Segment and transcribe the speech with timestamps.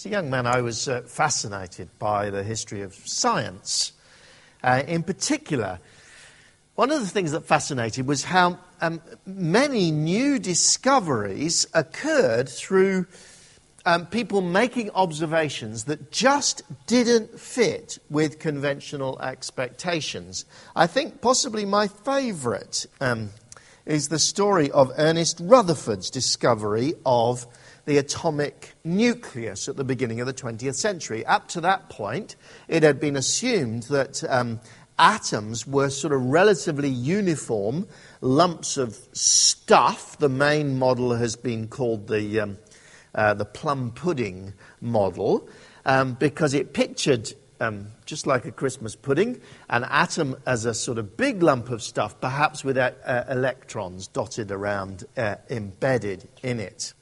[0.00, 3.92] As a young man, I was uh, fascinated by the history of science.
[4.62, 5.78] Uh, in particular,
[6.74, 13.08] one of the things that fascinated was how um, many new discoveries occurred through
[13.84, 20.46] um, people making observations that just didn't fit with conventional expectations.
[20.74, 23.32] I think possibly my favourite um,
[23.84, 27.46] is the story of Ernest Rutherford's discovery of
[27.90, 31.26] the atomic nucleus at the beginning of the 20th century.
[31.26, 32.36] Up to that point,
[32.68, 34.60] it had been assumed that um,
[34.96, 37.88] atoms were sort of relatively uniform
[38.20, 40.16] lumps of stuff.
[40.18, 42.58] The main model has been called the um,
[43.12, 45.48] uh, the plum pudding model
[45.84, 50.98] um, because it pictured, um, just like a Christmas pudding, an atom as a sort
[50.98, 56.60] of big lump of stuff, perhaps with uh, uh, electrons dotted around, uh, embedded in
[56.60, 56.94] it.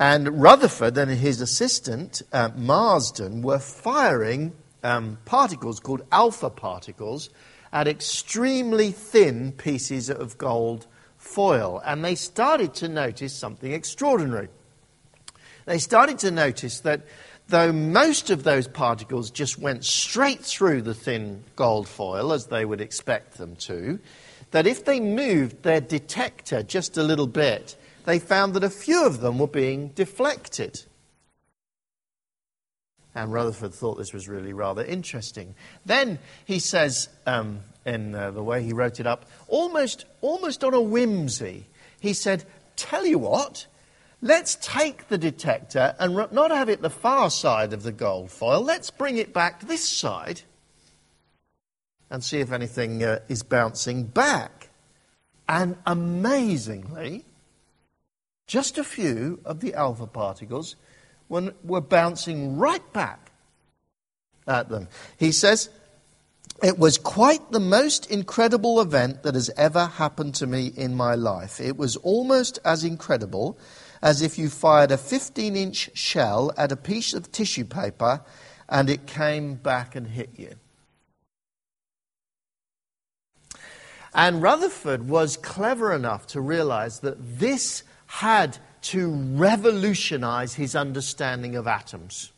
[0.00, 7.30] And Rutherford and his assistant, uh, Marsden, were firing um, particles called alpha particles
[7.72, 11.80] at extremely thin pieces of gold foil.
[11.84, 14.48] And they started to notice something extraordinary
[15.70, 17.02] they started to notice that
[17.48, 22.64] though most of those particles just went straight through the thin gold foil, as they
[22.64, 24.00] would expect them to,
[24.50, 29.06] that if they moved their detector just a little bit, they found that a few
[29.06, 30.84] of them were being deflected.
[33.14, 35.54] And Rutherford thought this was really rather interesting.
[35.84, 40.74] Then he says, um, in uh, the way he wrote it up, almost, almost on
[40.74, 41.66] a whimsy,
[41.98, 42.44] he said,
[42.76, 43.66] Tell you what,
[44.22, 48.60] Let's take the detector and not have it the far side of the gold foil.
[48.60, 50.42] Let's bring it back this side
[52.10, 54.68] and see if anything uh, is bouncing back.
[55.48, 57.24] And amazingly,
[58.50, 60.74] just a few of the alpha particles
[61.28, 63.30] were, bouncing right back
[64.48, 64.88] at them.
[65.16, 65.70] He says,
[66.60, 71.14] it was quite the most incredible event that has ever happened to me in my
[71.14, 71.60] life.
[71.60, 73.56] It was almost as incredible
[74.02, 78.20] as if you fired a 15 inch shell at a piece of tissue paper
[78.68, 80.54] and it came back and hit you.
[84.12, 91.68] And Rutherford was clever enough to realize that this had to revolutionize his understanding of
[91.68, 92.32] atoms.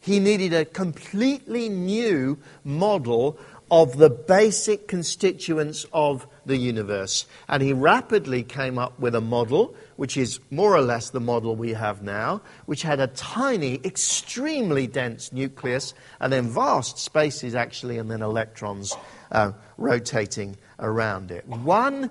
[0.00, 3.38] He needed a completely new model
[3.70, 7.26] of the basic constituents of the universe.
[7.48, 11.54] And he rapidly came up with a model, which is more or less the model
[11.54, 17.98] we have now, which had a tiny, extremely dense nucleus, and then vast spaces actually,
[17.98, 18.96] and then electrons
[19.30, 21.46] uh, rotating around it.
[21.46, 22.10] One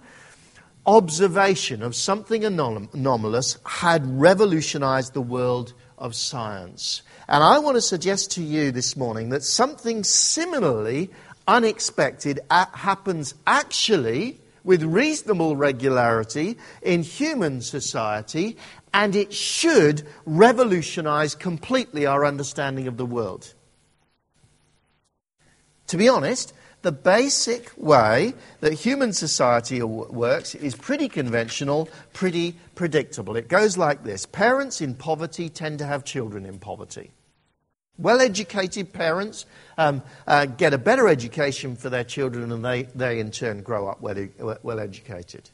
[0.86, 7.04] observation of something anom- anomalous had revolutionized the world of science.
[7.28, 11.10] And I want to suggest to you this morning that something similarly
[11.48, 18.58] unexpected uh, happens actually with reasonable regularity in human society,
[18.94, 23.54] and it should revolutionize completely our understanding of the world.
[25.88, 33.36] To be honest, the basic way that human society works is pretty conventional, pretty predictable.
[33.36, 37.12] It goes like this Parents in poverty tend to have children in poverty.
[37.98, 39.46] Well educated parents
[39.78, 43.88] um, uh, get a better education for their children and they, they in turn grow
[43.88, 45.50] up well educated.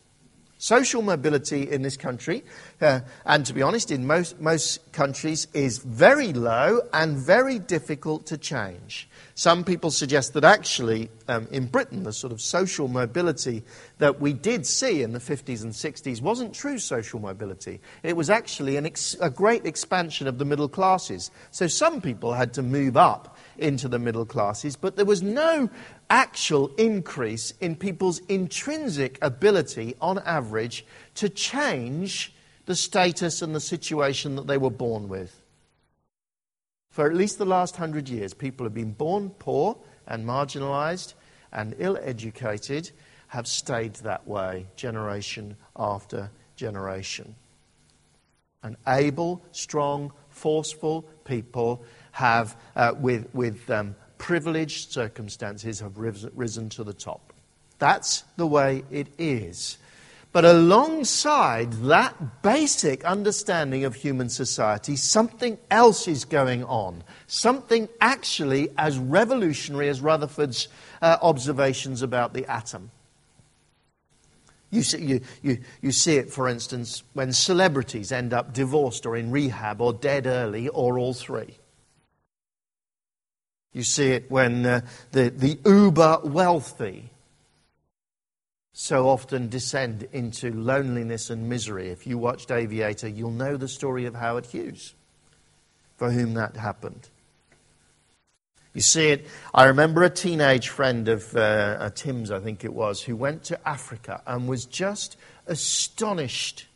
[0.60, 2.44] Social mobility in this country,
[2.82, 8.26] uh, and to be honest, in most, most countries, is very low and very difficult
[8.28, 9.08] to change.
[9.38, 13.64] Some people suggest that actually, um, in Britain, the sort of social mobility
[14.00, 17.80] that we did see in the 50s and 60s wasn't true social mobility.
[18.02, 21.30] It was actually ex- a great expansion of the middle classes.
[21.52, 25.70] So some people had to move up into the middle classes, but there was no
[26.10, 30.84] actual increase in people's intrinsic ability, on average,
[31.14, 32.34] to change
[32.66, 35.44] the status and the situation that they were born with.
[36.98, 39.78] For at least the last hundred years, people have been born poor
[40.08, 41.14] and marginalized
[41.54, 42.90] and ill educated,
[43.28, 47.36] have stayed that way generation after generation.
[48.64, 51.84] And able, strong, forceful people
[52.14, 57.32] have, uh, with, with um, privileged circumstances, have risen to the top.
[57.78, 59.78] That's the way it is.
[60.34, 67.04] But alongside that basic understanding of human society, something else is going on.
[67.28, 70.68] Something actually as revolutionary as Rutherford's
[71.02, 72.92] uh, observations about the atom.
[74.70, 79.16] You see, you, you, you see it, for instance, when celebrities end up divorced or
[79.16, 81.58] in rehab or dead early or all three.
[83.72, 84.82] You see it when uh,
[85.12, 87.12] the, the uber wealthy
[88.80, 91.90] so often descend into loneliness and misery.
[91.90, 94.94] If you watched Aviator, you'll know the story of Howard Hughes,
[95.98, 97.10] for whom that happened.
[98.76, 99.26] You see it.
[99.52, 103.68] I remember a teenage friend of uh, Tim's, I think it was, who went to
[103.68, 106.68] Africa and was just astonished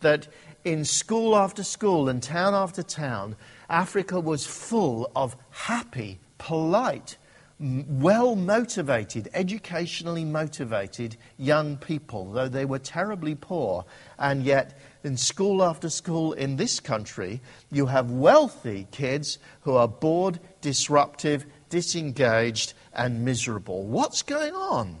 [0.00, 0.26] that
[0.64, 3.36] in school after school and town after town,
[3.70, 7.18] Africa was full of happy, polite,
[7.60, 13.84] well motivated, educationally motivated young people, though they were terribly poor.
[14.18, 17.40] And yet, in school after school in this country,
[17.70, 23.84] you have wealthy kids who are bored, disruptive, disengaged, and miserable.
[23.84, 24.98] What's going on?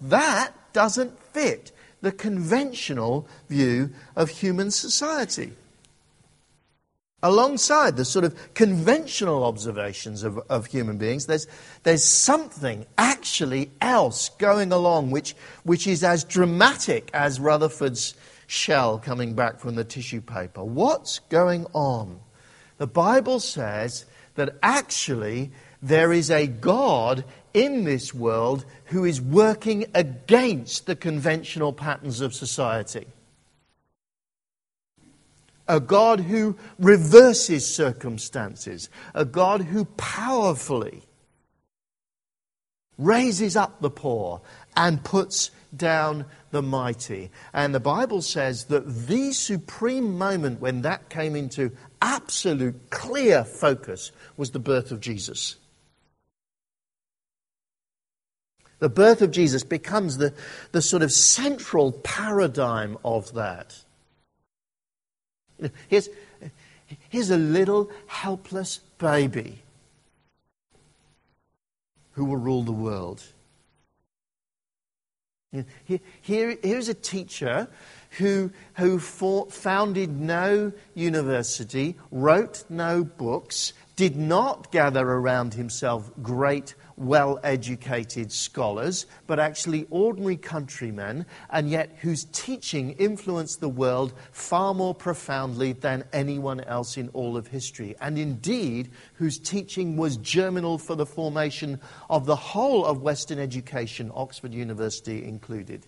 [0.00, 5.52] That doesn't fit the conventional view of human society
[7.22, 11.46] alongside the sort of conventional observations of, of human beings, there's,
[11.82, 15.34] there's something actually else going along which,
[15.64, 18.14] which is as dramatic as Rutherford's
[18.46, 20.64] shell coming back from the tissue paper.
[20.64, 22.20] What's going on?
[22.78, 24.06] The Bible says
[24.36, 25.50] that actually
[25.82, 32.32] there is a God in this world who is working against the conventional patterns of
[32.34, 33.06] society
[35.68, 41.02] a God who reverses circumstances, a God who powerfully
[42.96, 44.40] raises up the poor
[44.76, 47.30] and puts down the mighty.
[47.52, 54.10] And the Bible says that the supreme moment when that came into absolute clear focus
[54.36, 55.56] was the birth of Jesus.
[58.78, 60.32] The birth of Jesus becomes the,
[60.72, 63.76] the sort of central paradigm of that.
[65.88, 66.08] Here's,
[67.08, 69.62] here's a little helpless baby
[72.12, 73.22] who will rule the world.
[75.84, 77.68] Here, here, here's a teacher
[78.18, 87.38] who, who founded no university, wrote no books, did not gather around himself great well
[87.42, 94.94] educated scholars, but actually ordinary countrymen, and yet whose teaching influenced the world far more
[94.94, 100.94] profoundly than anyone else in all of history, and indeed whose teaching was germinal for
[100.94, 101.80] the formation
[102.10, 105.86] of the whole of Western education, Oxford University included.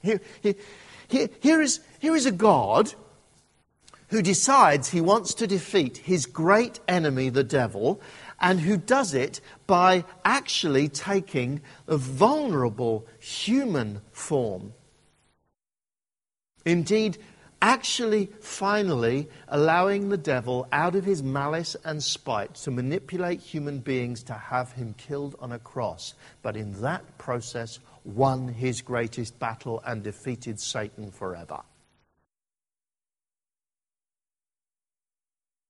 [0.00, 0.54] Here, here,
[1.40, 2.92] here, is, here is a God
[4.12, 7.98] who decides he wants to defeat his great enemy, the devil,
[8.42, 14.74] and who does it by actually taking a vulnerable human form.
[16.66, 17.18] Indeed,
[17.60, 24.24] actually, finally, allowing the devil out of his malice and spite to manipulate human beings
[24.24, 29.80] to have him killed on a cross, but in that process, won his greatest battle
[29.86, 31.60] and defeated Satan forever.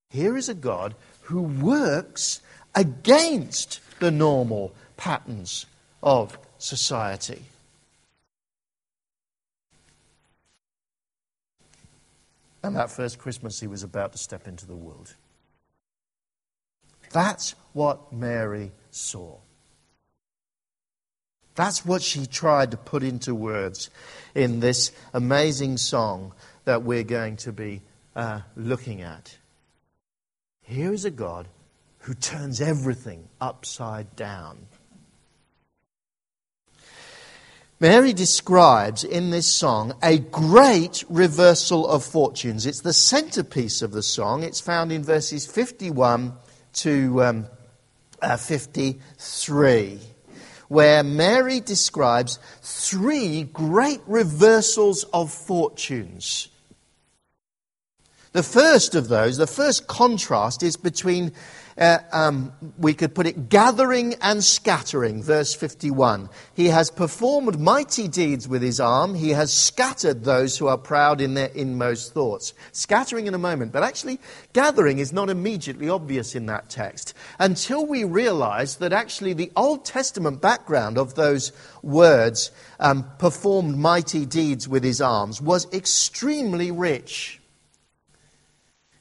[0.09, 2.41] Here is a God who works
[2.75, 5.65] against the normal patterns
[6.01, 7.43] of society.
[12.63, 15.13] And that first Christmas, he was about to step into the world.
[17.11, 19.37] That's what Mary saw.
[21.55, 23.89] That's what she tried to put into words
[24.33, 26.33] in this amazing song
[26.65, 27.81] that we're going to be
[28.15, 29.37] uh, looking at.
[30.63, 31.47] Here is a God
[32.03, 34.67] who turns everything upside down.
[37.79, 42.65] Mary describes in this song a great reversal of fortunes.
[42.65, 44.43] It's the centerpiece of the song.
[44.43, 46.33] It's found in verses 51
[46.73, 47.47] to um,
[48.21, 49.99] uh, 53,
[50.67, 56.49] where Mary describes three great reversals of fortunes.
[58.33, 61.33] The first of those, the first contrast, is between
[61.77, 66.29] uh, um, we could put it gathering and scattering, verse 51.
[66.55, 69.13] He has performed mighty deeds with his arm.
[69.13, 72.55] He has scattered those who are proud in their inmost thoughts.
[72.71, 74.19] Scattering in a moment, but actually,
[74.53, 79.85] gathering is not immediately obvious in that text until we realize that actually the Old
[79.85, 81.51] Testament background of those
[81.83, 82.49] words,
[82.79, 87.39] um, performed mighty deeds with his arms, was extremely rich.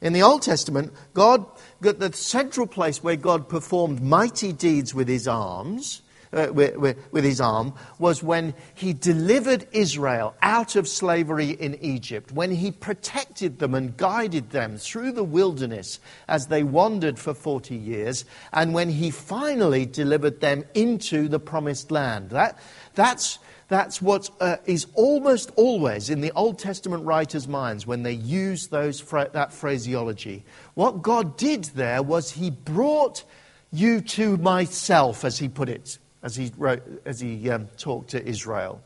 [0.02, 1.47] In the Old Testament, God
[1.80, 7.25] the central place where God performed mighty deeds with his arms, uh, with, with, with
[7.25, 13.59] his arm was when he delivered Israel out of slavery in Egypt, when he protected
[13.59, 18.88] them and guided them through the wilderness as they wandered for 40 years, and when
[18.88, 22.30] he finally delivered them into the promised land.
[22.30, 22.59] That,
[22.94, 23.38] that's,
[23.73, 28.69] that's what uh, is almost always in the Old Testament writers' minds when they use
[28.69, 30.45] those, that phraseology.
[30.75, 33.25] What God did there was he brought
[33.73, 38.25] you to myself, as he put it, as he, wrote, as he um, talked to
[38.25, 38.83] Israel.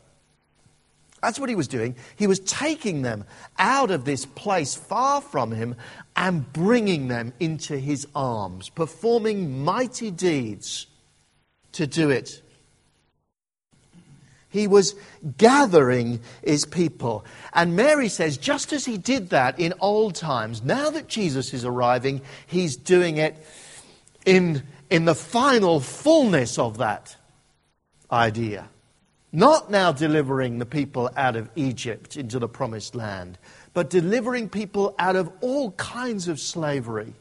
[1.21, 1.95] That's what he was doing.
[2.15, 3.25] He was taking them
[3.57, 5.75] out of this place far from him
[6.15, 10.87] and bringing them into his arms, performing mighty deeds
[11.73, 12.41] to do it.
[14.49, 14.95] He was
[15.37, 17.25] gathering his people.
[17.53, 21.65] And Mary says, just as he did that in old times, now that Jesus is
[21.65, 23.35] arriving, he's doing it
[24.25, 27.15] in in the final fullness of that
[28.11, 28.69] idea.
[29.31, 33.37] Not now delivering the people out of Egypt into the promised land,
[33.73, 37.13] but delivering people out of all kinds of slavery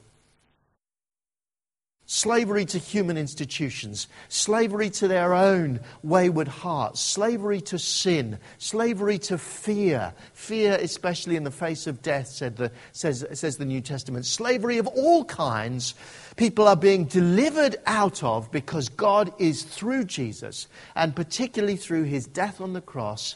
[2.06, 9.36] slavery to human institutions, slavery to their own wayward hearts, slavery to sin, slavery to
[9.36, 14.24] fear, fear especially in the face of death, said the, says, says the New Testament,
[14.24, 15.94] slavery of all kinds.
[16.36, 22.26] People are being delivered out of because God is through Jesus, and particularly through his
[22.26, 23.34] death on the cross,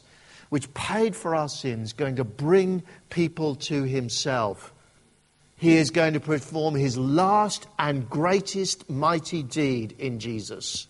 [0.50, 4.72] which paid for our sins, going to bring people to himself
[5.60, 10.88] he is going to perform his last and greatest mighty deed in Jesus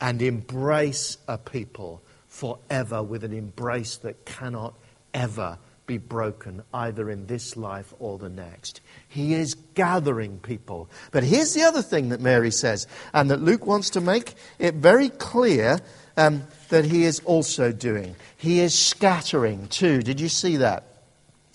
[0.00, 4.72] and embrace a people forever with an embrace that cannot
[5.12, 8.80] ever be broken, either in this life or the next.
[9.10, 10.88] He is gathering people.
[11.10, 14.76] But here's the other thing that Mary says, and that Luke wants to make it
[14.76, 15.80] very clear
[16.16, 18.16] um, that he is also doing.
[18.38, 20.00] He is scattering too.
[20.00, 20.91] Did you see that?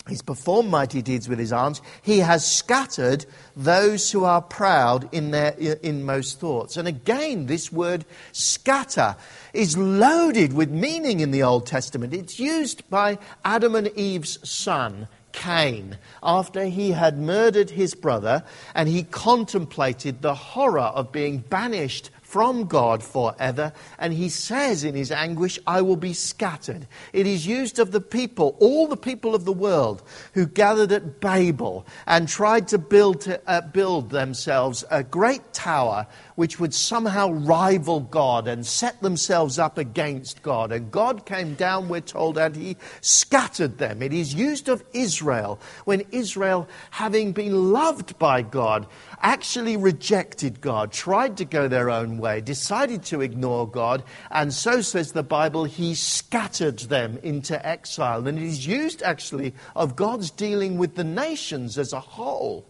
[0.08, 1.82] He's performed mighty deeds with his arms.
[2.02, 5.50] He has scattered those who are proud in their
[5.82, 6.76] inmost thoughts.
[6.76, 9.16] And again, this word scatter
[9.52, 12.14] is loaded with meaning in the Old Testament.
[12.14, 18.42] It's used by Adam and Eve's son, Cain, after he had murdered his brother
[18.74, 23.72] and he contemplated the horror of being banished from God forever.
[23.98, 26.86] And he says in his anguish, I will be scattered.
[27.14, 30.02] It is used of the people, all the people of the world
[30.34, 36.06] who gathered at Babel and tried to build, to, uh, build themselves a great tower
[36.38, 40.70] which would somehow rival God and set themselves up against God.
[40.70, 44.02] And God came down, we're told, and he scattered them.
[44.02, 48.86] It is used of Israel when Israel, having been loved by God,
[49.20, 54.80] actually rejected God, tried to go their own way, decided to ignore God, and so
[54.80, 58.28] says the Bible, he scattered them into exile.
[58.28, 62.64] And it is used actually of God's dealing with the nations as a whole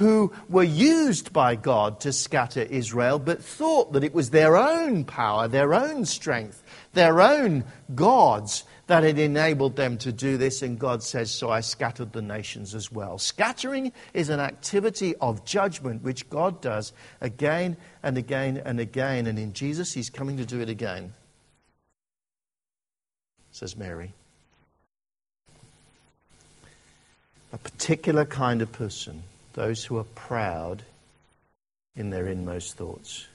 [0.00, 5.04] who were used by God to scatter Israel, but thought that it was their own
[5.04, 6.62] power, their own strength,
[6.94, 7.64] their own
[7.94, 10.62] gods that had enabled them to do this.
[10.62, 13.18] And God says, So I scattered the nations as well.
[13.18, 19.26] Scattering is an activity of judgment which God does again and again and again.
[19.26, 21.12] And in Jesus, He's coming to do it again,
[23.52, 24.14] says Mary.
[27.52, 30.82] A particular kind of person those who are proud
[31.96, 33.26] in their inmost thoughts.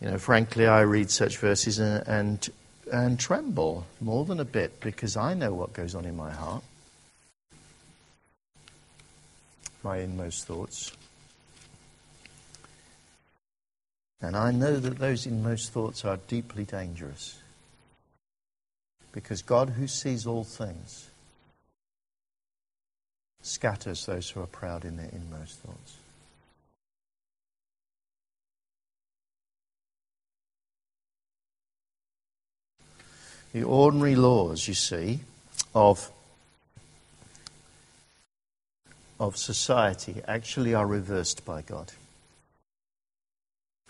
[0.00, 2.50] You know, frankly, I read such verses and, and,
[2.92, 6.62] and tremble more than a bit because I know what goes on in my heart,
[9.82, 10.92] my inmost thoughts.
[14.20, 17.38] And I know that those inmost thoughts are deeply dangerous.
[19.14, 21.08] Because God, who sees all things,
[23.42, 25.96] scatters those who are proud in their inmost thoughts.
[33.52, 35.20] The ordinary laws, you see,
[35.76, 36.10] of,
[39.20, 41.92] of society actually are reversed by God.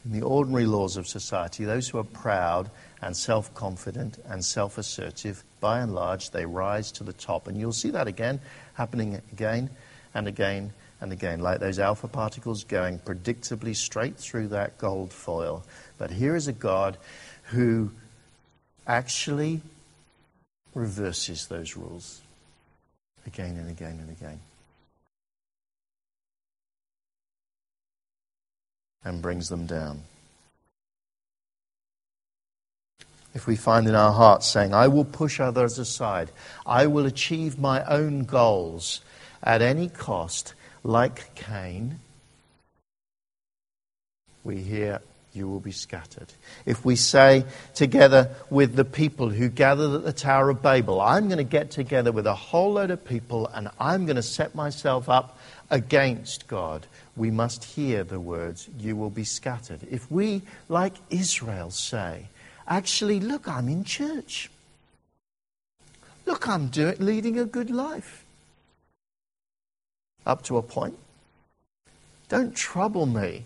[0.05, 2.71] In the ordinary laws of society, those who are proud
[3.01, 7.49] and self confident and self assertive, by and large, they rise to the top.
[7.49, 8.41] And you'll see that again,
[8.75, 9.71] happening again
[10.13, 15.65] and again and again, like those alpha particles going predictably straight through that gold foil.
[15.99, 16.99] But here is a God
[17.45, 17.91] who
[18.87, 19.63] actually
[20.75, 22.21] reverses those rules
[23.27, 24.41] again and again and again.
[29.05, 30.03] And brings them down.
[33.35, 36.31] If we find in our hearts saying, I will push others aside,
[36.65, 39.01] I will achieve my own goals
[39.43, 41.99] at any cost, like Cain,
[44.45, 45.01] we hear,
[45.33, 46.33] You will be scattered.
[46.65, 47.45] If we say
[47.75, 51.73] together with the people who gathered at the Tower of Babel, I'm going to get
[51.73, 55.37] together with a whole load of people and I'm going to set myself up
[55.71, 59.81] against God, we must hear the words, You will be scattered.
[59.91, 62.29] If we, like Israel, say,
[62.67, 64.51] Actually, look, I'm in church.
[66.27, 68.25] Look, I'm doing, leading a good life.
[70.25, 70.99] Up to a point.
[72.29, 73.45] Don't trouble me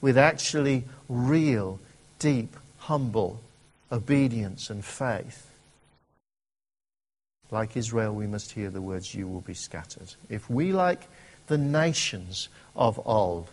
[0.00, 1.80] with actually real,
[2.18, 3.40] deep, humble
[3.90, 5.50] obedience and faith.
[7.50, 10.14] Like Israel, we must hear the words, You will be scattered.
[10.28, 11.08] If we, like
[11.50, 13.48] the nations of old,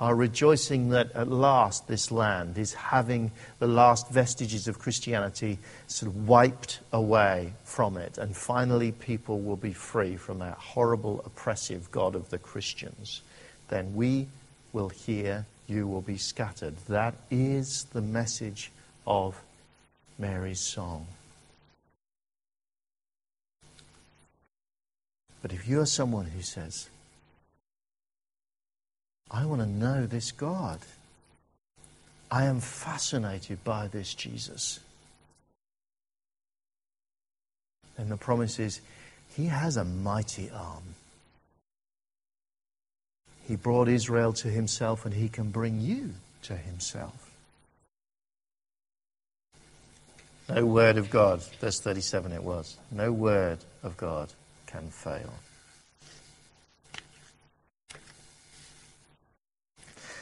[0.00, 6.10] are rejoicing that at last this land is having the last vestiges of Christianity sort
[6.10, 11.88] of wiped away from it, and finally people will be free from that horrible, oppressive
[11.92, 13.22] God of the Christians,
[13.68, 14.26] then we
[14.72, 16.74] will hear, you will be scattered.
[16.88, 18.72] That is the message
[19.06, 19.40] of
[20.18, 21.06] Mary's song.
[25.44, 26.88] But if you are someone who says,
[29.30, 30.78] I want to know this God,
[32.30, 34.80] I am fascinated by this Jesus,
[37.98, 38.80] then the promise is,
[39.36, 40.94] He has a mighty arm.
[43.46, 47.30] He brought Israel to himself, and he can bring you to himself.
[50.48, 54.30] No word of God, verse 37 it was, no word of God
[54.74, 55.32] can fail.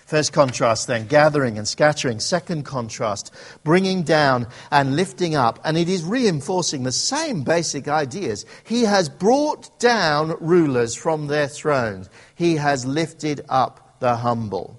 [0.04, 2.21] First contrast, then, gathering and scattering.
[2.21, 3.32] Second contrast,
[3.64, 5.59] bringing down and lifting up.
[5.64, 8.44] And it is reinforcing the same basic ideas.
[8.64, 14.79] He has brought down rulers from their thrones, he has lifted up the humble.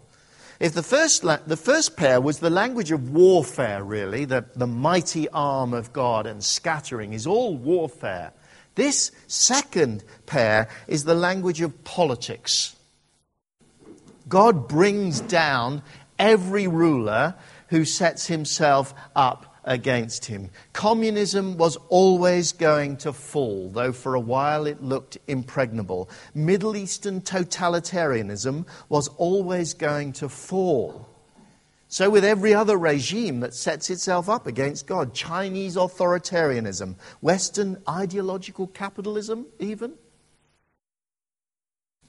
[0.60, 5.28] If the first, the first pair was the language of warfare, really, the, the mighty
[5.30, 8.34] arm of God and scattering is all warfare.
[8.76, 12.76] This second pair is the language of politics.
[14.28, 15.84] God brings down
[16.18, 17.36] every ruler
[17.68, 20.50] who sets himself up against him.
[20.74, 26.10] Communism was always going to fall, though for a while it looked impregnable.
[26.34, 31.13] Middle Eastern totalitarianism was always going to fall.
[31.94, 38.66] So, with every other regime that sets itself up against God, Chinese authoritarianism, Western ideological
[38.66, 39.94] capitalism, even,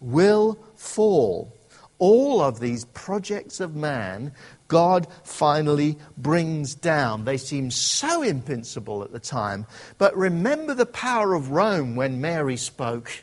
[0.01, 1.55] will fall
[1.99, 4.33] all of these projects of man,
[4.69, 7.27] God finally brings down.
[7.27, 9.67] They seem so invincible at the time.
[9.99, 13.23] But remember the power of Rome when Mary spoke.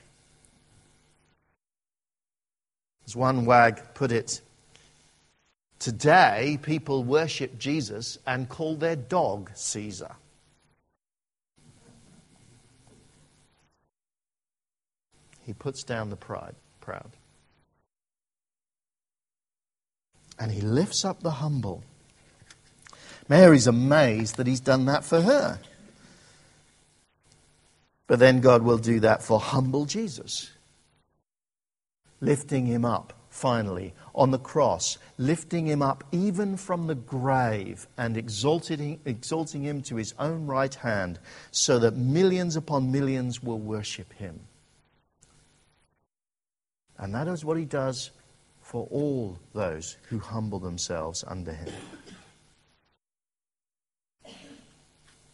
[3.08, 4.42] As one wag put it,
[5.82, 10.16] today people worship Jesus and call their dog Caesar.
[15.42, 17.12] He puts down the pride, proud
[20.42, 21.84] and he lifts up the humble.
[23.30, 25.60] Mary's amazed that he's done that for her.
[28.08, 30.50] But then God will do that for humble Jesus,
[32.20, 38.18] lifting him up finally on the cross, lifting him up even from the grave and
[38.18, 41.18] exalting, exalting him to his own right hand
[41.50, 44.40] so that millions upon millions will worship him.
[47.00, 48.12] And that is what he does
[48.62, 51.74] for all those who humble themselves under him.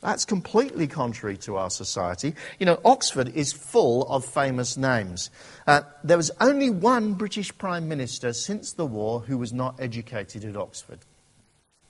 [0.02, 2.36] That's completely contrary to our society.
[2.60, 5.32] You know, Oxford is full of famous names.
[5.66, 10.46] Uh, there was only one British Prime Minister since the war who was not educated
[10.46, 11.00] at Oxford.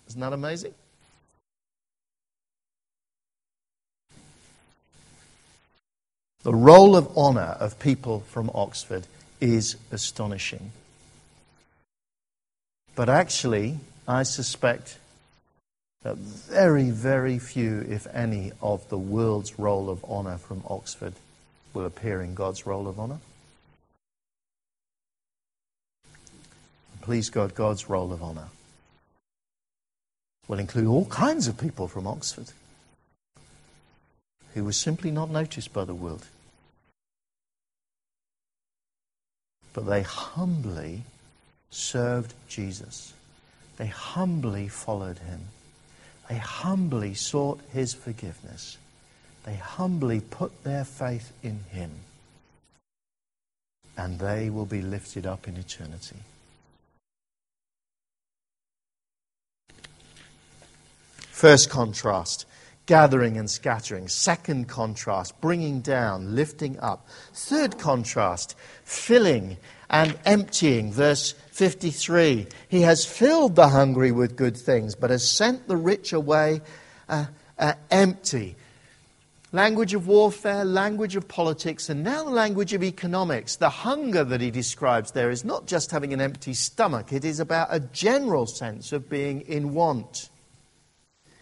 [0.08, 0.74] Isn't that amazing?
[6.44, 9.06] The roll of honour of people from Oxford
[9.42, 10.72] is astonishing.
[12.96, 14.98] But actually, I suspect
[16.04, 21.14] that very, very few, if any, of the world's roll of honour from Oxford
[21.74, 23.20] will appear in God's roll of honour.
[27.02, 28.50] Please God, God's roll of honour
[30.48, 32.52] will include all kinds of people from Oxford
[34.54, 36.26] who were simply not noticed by the world.
[39.74, 41.04] But they humbly
[41.70, 43.14] served Jesus.
[43.78, 45.42] They humbly followed him.
[46.30, 48.78] They humbly sought his forgiveness.
[49.46, 51.92] They humbly put their faith in him.
[53.98, 56.18] And they will be lifted up in eternity.
[61.32, 62.46] First contrast
[62.88, 64.08] gathering and scattering.
[64.08, 67.08] Second contrast, bringing down, lifting up.
[67.34, 69.58] Third contrast, filling
[69.90, 70.92] and emptying.
[70.92, 76.14] Verse 53 He has filled the hungry with good things, but has sent the rich
[76.14, 76.62] away
[77.10, 77.26] uh,
[77.58, 78.56] uh, empty.
[79.52, 83.56] Language of warfare, language of politics, and now the language of economics.
[83.56, 87.40] The hunger that he describes there is not just having an empty stomach, it is
[87.40, 90.30] about a general sense of being in want.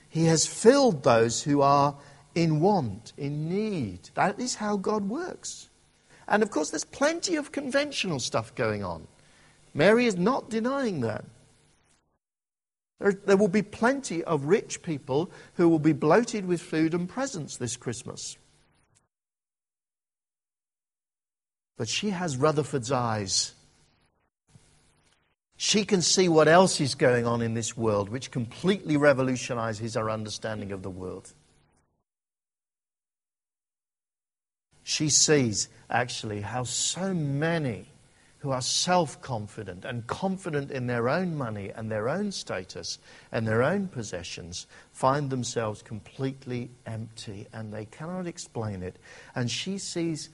[0.07, 1.93] He has filled those who are
[2.35, 4.11] in want, in need.
[4.13, 5.67] That is how God works.
[6.25, 9.07] And of course, there's plenty of conventional stuff going on.
[9.75, 11.25] Mary is not denying that.
[12.99, 17.09] There, there, will be plenty of rich people who will be bloated with food and
[17.09, 18.37] presents this Christmas.
[21.77, 23.53] But she has Rutherford's eyes.
[25.57, 30.09] She can see what else is going on in this world, which completely revolutionizes our
[30.09, 31.33] understanding of the world.
[34.83, 37.87] She sees actually how so many
[38.45, 42.99] who are self confident and confident in their own money and their own status
[43.31, 48.99] and their own possessions find themselves completely empty and they cannot explain it.
[49.33, 50.29] And she sees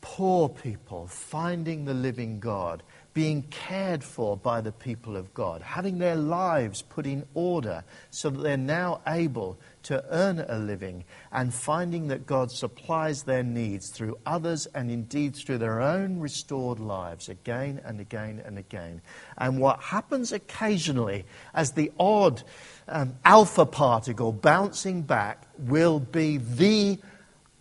[0.00, 2.82] poor people finding the living God
[3.16, 8.28] being cared for by the people of God, having their lives put in order so
[8.28, 13.88] that they're now able to earn a living, and finding that God supplies their needs
[13.88, 19.00] through others and indeed through their own restored lives again and again and again.
[19.38, 22.42] And what happens occasionally as the odd
[22.86, 26.98] um, alpha particle bouncing back will be the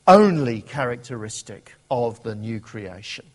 [0.05, 3.25] only characteristic of the new creation.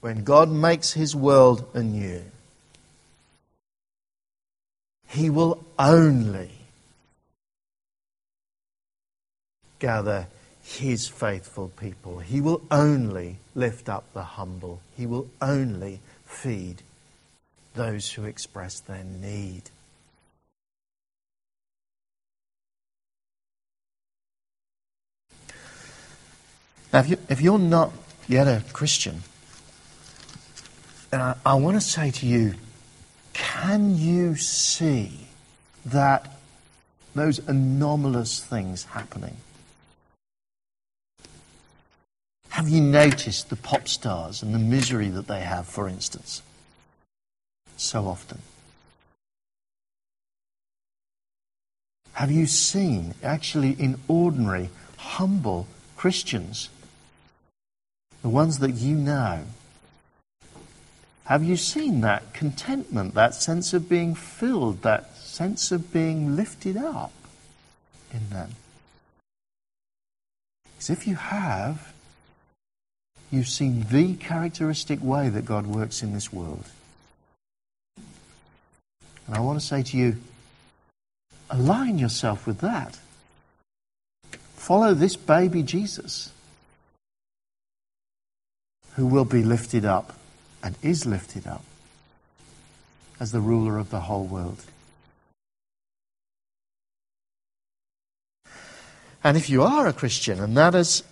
[0.00, 2.22] when God makes his world anew,
[5.08, 6.50] he will only
[9.78, 10.28] gather
[10.62, 12.18] his faithful people.
[12.18, 14.80] He will only lift up the humble.
[14.96, 16.82] He will only feed
[17.74, 19.62] those who express their need.
[26.92, 27.92] Now, if, you, if you're not
[28.26, 29.22] yet a Christian,
[31.12, 32.54] I, I want to say to you,
[33.32, 35.26] can you see
[35.84, 36.38] that
[37.14, 39.36] those anomalous things happening?
[42.50, 46.42] Have you noticed the pop stars and the misery that they have, for instance?
[47.76, 48.40] So often.
[52.14, 56.68] Have you seen, actually, in ordinary, humble Christians,
[58.22, 59.44] the ones that you know,
[61.24, 66.76] have you seen that contentment, that sense of being filled, that sense of being lifted
[66.76, 67.12] up
[68.12, 68.52] in them?
[70.64, 71.92] Because if you have,
[73.30, 76.64] you've seen the characteristic way that God works in this world.
[79.26, 80.16] And I want to say to you,
[81.50, 82.98] align yourself with that.
[84.54, 86.32] Follow this baby Jesus,
[88.98, 90.16] who will be lifted up
[90.60, 91.62] and is lifted up
[93.20, 94.64] as the ruler of the whole world.
[99.22, 101.04] And if you are a Christian, and that is,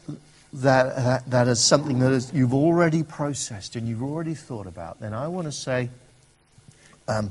[0.53, 4.99] that, that, that is something that is, you've already processed and you've already thought about,
[4.99, 5.91] then I want to say
[7.07, 7.31] um,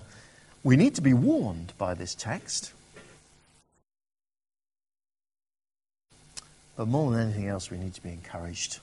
[0.63, 2.71] we need to be warned by this text.
[6.77, 8.79] But more than anything else, we need to be encouraged.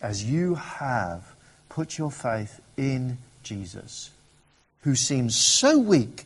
[0.00, 1.34] As you have
[1.68, 4.10] put your faith in Jesus,
[4.82, 6.24] who seems so weak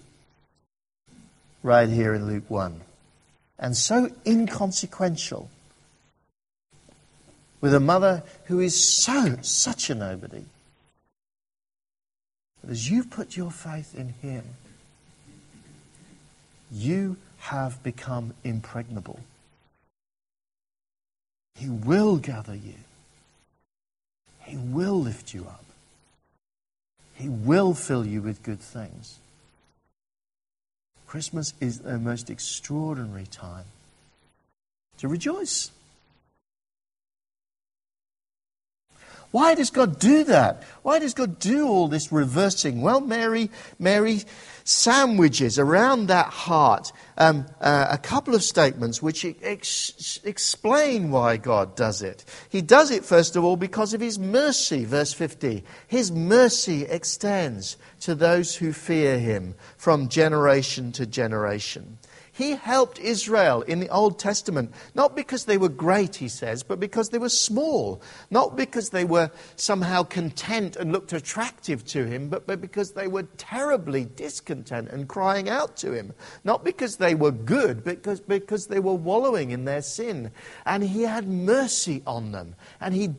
[1.63, 2.81] right here in Luke 1
[3.59, 5.49] and so inconsequential,
[7.61, 10.45] with a mother who is so, such a nobody.
[12.61, 14.45] But as you put your faith in Him,
[16.73, 19.21] you have become impregnable.
[21.55, 22.75] He will gather you.
[25.23, 25.65] Lift you up.
[27.15, 29.21] He will fill you with good things.
[31.07, 33.67] Christmas is the most extraordinary time
[34.99, 35.71] to rejoice.
[39.33, 40.63] Why does God do that?
[40.83, 42.83] Why does God do all this reversing?
[42.83, 44.23] Well, Mary, Mary
[44.65, 51.77] sandwiches around that heart um, uh, a couple of statements which ex- explain why God
[51.77, 52.25] does it.
[52.49, 55.65] He does it, first of all, because of His mercy, verse 50.
[55.89, 61.99] His mercy extends to those who fear Him from generation to generation.
[62.35, 66.81] He helped Israel in the Old Testament, not because they were great, he says, but
[66.81, 68.01] because they were small.
[68.31, 73.07] Not because they were somehow content and looked attractive to him, but, but because they
[73.07, 76.15] were terribly discontent and crying out to him.
[76.43, 80.31] Not because they were good, but because, because they were wallowing in their sin.
[80.65, 83.11] And he had mercy on them, and he,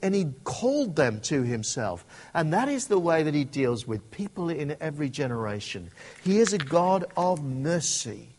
[0.00, 2.06] and he called them to himself.
[2.34, 5.90] And that is the way that he deals with people in every generation.
[6.22, 8.36] He is a God of mercy.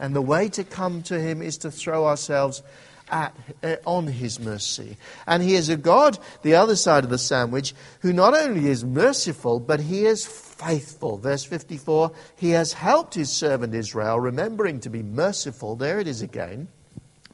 [0.00, 2.62] And the way to come to Him is to throw ourselves
[3.10, 4.96] at, uh, on His mercy.
[5.26, 8.82] And He is a God, the other side of the sandwich, who not only is
[8.82, 11.18] merciful, but He is faithful.
[11.18, 15.76] Verse 54 He has helped His servant Israel, remembering to be merciful.
[15.76, 16.68] There it is again.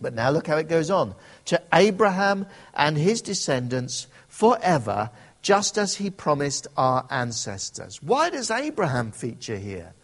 [0.01, 1.15] But now look how it goes on.
[1.47, 8.03] To Abraham and his descendants forever, just as he promised our ancestors.
[8.03, 9.95] Why does Abraham feature here?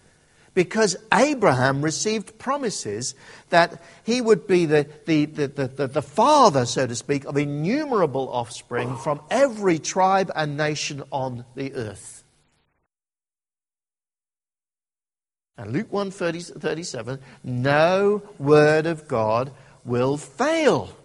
[0.55, 3.15] Because Abraham received promises
[3.51, 8.29] that he would be the, the, the, the, the, father, so to speak, of innumerable
[8.33, 12.23] offspring from every tribe and nation on the earth.
[15.57, 19.53] And Luke 1 37 no word of God
[19.85, 20.97] will fail.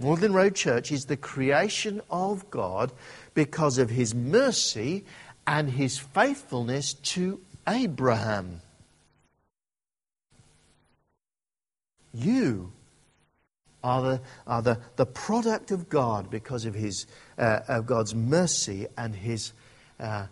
[0.00, 2.90] Northern Road Church is the creation of God
[3.34, 5.04] because of his mercy
[5.46, 8.62] and his faithfulness to Abraham.
[12.14, 12.72] You
[13.84, 18.86] are the, are the, the product of God because of, his, uh, of God's mercy
[18.96, 19.52] and his,
[20.00, 20.26] uh,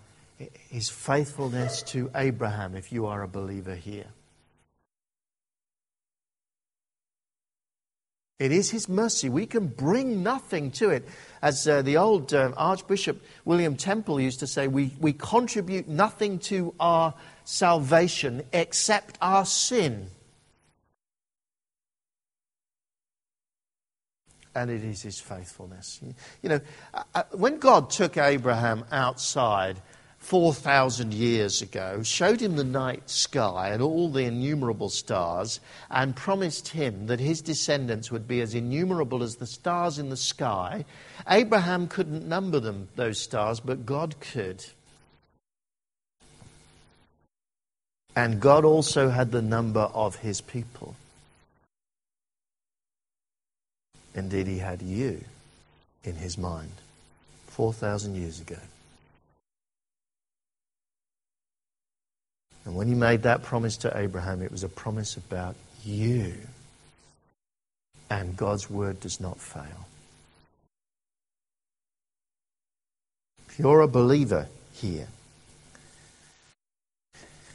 [0.71, 4.07] his faithfulness to Abraham, if you are a believer here.
[8.39, 9.29] It is His mercy.
[9.29, 11.09] We can bring nothing to it.
[11.43, 16.39] As uh, the old uh, Archbishop William Temple used to say, we, we contribute nothing
[16.41, 20.11] to our salvation except our sin.
[24.55, 26.01] And it is His faithfulness.
[26.43, 26.61] You know,
[26.95, 29.81] uh, uh when God took Abraham outside
[30.19, 36.69] 4,000 years ago, showed him the night sky and all the innumerable stars, and promised
[36.69, 40.85] him that his descendants would be as innumerable as the stars in the sky,
[41.29, 44.65] Abraham couldn't number them, those stars, but God could.
[48.15, 50.97] And God also had the number of his people.
[54.15, 55.25] Indeed, he had you
[56.03, 56.73] in his mind
[57.47, 58.59] 4,000 years ago.
[62.69, 66.35] And when he made that promise to Abraham, it was a promise about you.
[68.11, 69.89] And God's word does not fail.
[73.49, 75.09] If you're a believer here,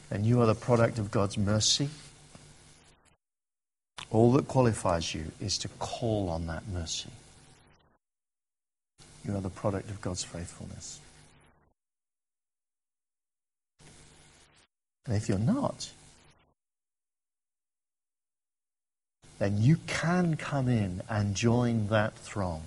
[0.10, 1.90] and you are the product of God's mercy,
[4.10, 7.12] all that qualifies you is to call on that mercy.
[9.24, 11.00] You are the product of God's faithfulness.
[15.06, 15.92] And if you're not,
[19.40, 22.62] then you can come in and join that throng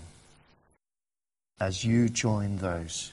[1.59, 3.13] as you join those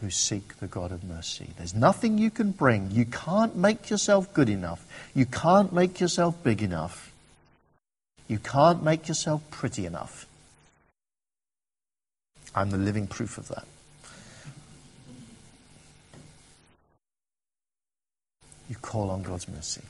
[0.00, 1.50] who seek the God of mercy.
[1.58, 2.90] There's nothing you can bring.
[2.90, 4.84] You can't make yourself good enough.
[5.14, 7.12] You can't make yourself big enough.
[8.26, 10.26] You can't make yourself pretty enough.
[12.54, 13.66] I'm the living proof of that.
[18.72, 19.82] You call on God's mercy.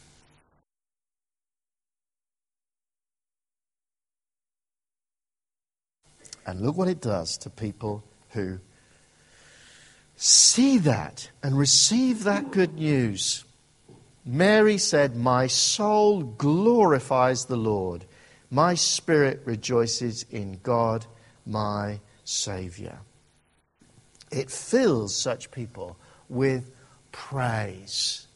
[6.44, 8.58] And look what it does to people who
[10.16, 13.44] see that and receive that good news.
[14.24, 18.04] Mary said, My soul glorifies the Lord.
[18.50, 21.06] My spirit rejoices in God,
[21.46, 22.98] my Saviour.
[24.32, 25.96] It fills such people
[26.28, 26.68] with
[27.12, 28.26] praise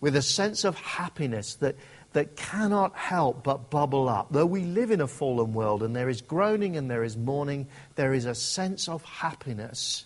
[0.00, 1.76] with a sense of happiness that,
[2.12, 4.28] that cannot help but bubble up.
[4.30, 7.66] Though we live in a fallen world and there is groaning and there is mourning,
[7.94, 10.04] there is a sense of happiness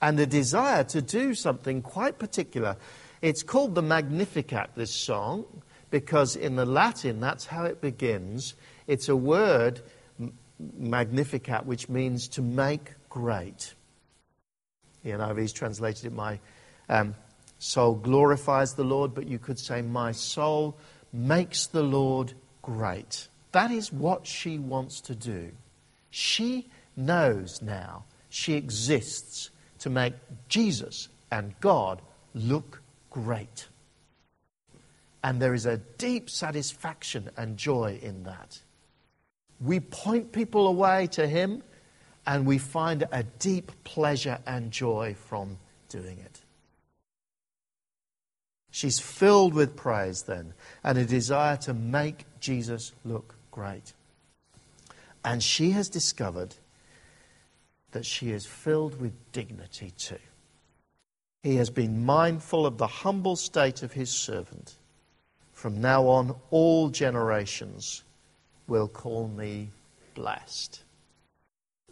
[0.00, 2.76] and a desire to do something quite particular.
[3.22, 5.44] It's called the Magnificat, this song,
[5.90, 8.54] because in the Latin, that's how it begins.
[8.86, 9.80] It's a word,
[10.58, 13.74] magnificat, which means to make great.
[15.02, 16.40] The NIV's translated it, my
[16.88, 17.14] um,
[17.66, 20.78] soul glorifies the Lord, but you could say, my soul
[21.12, 23.26] makes the Lord great.
[23.50, 25.50] That is what she wants to do.
[26.10, 29.50] She knows now she exists
[29.80, 30.14] to make
[30.48, 32.02] Jesus and God
[32.34, 33.66] look great.
[35.24, 38.60] And there is a deep satisfaction and joy in that.
[39.60, 41.64] We point people away to Him,
[42.26, 46.45] and we find a deep pleasure and joy from doing it.
[48.76, 50.52] She's filled with praise then,
[50.84, 53.94] and a desire to make Jesus look great.
[55.24, 56.54] And she has discovered
[57.92, 60.18] that she is filled with dignity too.
[61.42, 64.74] He has been mindful of the humble state of his servant
[65.54, 68.02] from now on, all generations
[68.68, 69.70] will call me
[70.14, 70.82] blessed.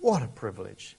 [0.00, 0.98] What a privilege.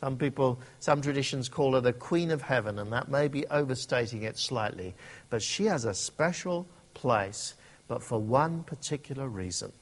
[0.00, 4.22] Some people, some traditions call her the Queen of Heaven, and that may be overstating
[4.22, 4.94] it slightly,
[5.28, 7.52] but she has a special place,
[7.86, 9.72] but for one particular reason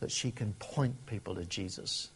[0.00, 2.10] that she can point people to Jesus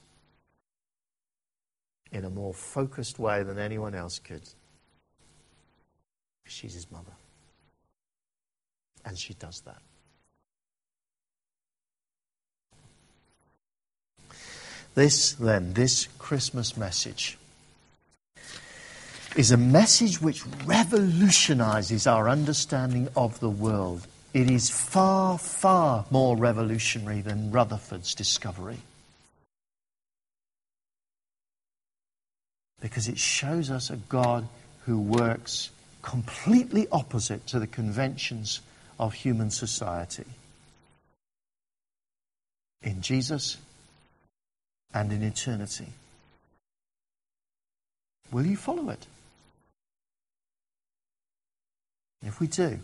[2.10, 4.42] in a more focused way than anyone else could.
[6.46, 7.12] She's his mother.
[9.04, 9.82] And she does that.
[14.94, 17.36] This, then, this Christmas message
[19.36, 24.06] is a message which revolutionizes our understanding of the world.
[24.32, 28.78] It is far, far more revolutionary than Rutherford's discovery.
[32.80, 34.46] Because it shows us a God
[34.84, 35.70] who works
[36.02, 38.60] completely opposite to the conventions
[39.00, 40.26] of human society.
[42.82, 43.56] In Jesus
[44.94, 45.88] and in eternity.
[48.30, 49.06] Will you follow it?
[52.24, 52.78] If we do,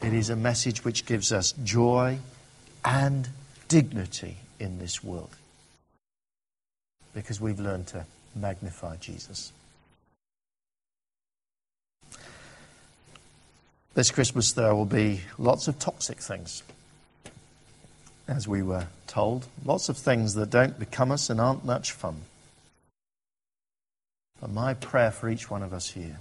[0.00, 2.18] it is a message which gives us joy
[2.84, 3.28] and
[3.68, 5.34] dignity in this world
[7.14, 9.52] because we've learned to magnify Jesus.
[13.94, 16.62] This Christmas, there will be lots of toxic things,
[18.36, 19.46] as we were told.
[19.64, 22.22] Lots of things that don't become us and aren't much fun.
[24.40, 26.18] But my prayer for each one of us here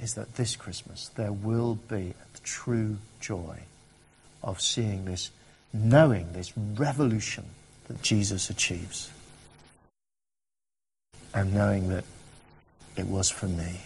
[0.00, 3.58] is that this Christmas there will be the true joy
[4.42, 5.30] of seeing this,
[5.72, 7.44] knowing this revolution
[7.88, 9.10] that Jesus achieves,
[11.34, 12.04] and knowing that
[12.96, 13.80] it was for me.